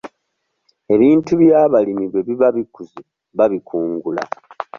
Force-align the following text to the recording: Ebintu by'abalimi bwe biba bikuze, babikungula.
Ebintu 0.93 1.31
by'abalimi 1.41 2.05
bwe 2.11 2.21
biba 2.27 2.47
bikuze, 2.55 2.99
babikungula. 3.37 4.23